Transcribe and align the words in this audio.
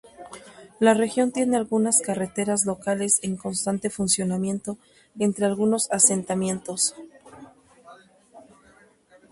La 0.79 0.95
región 0.95 1.31
tiene 1.31 1.57
algunas 1.57 2.01
carreteras 2.01 2.65
locales 2.65 3.19
en 3.21 3.37
constante 3.37 3.91
funcionamiento 3.91 4.79
entre 5.19 5.45
algunos 5.45 5.91
asentamientos. 5.91 6.95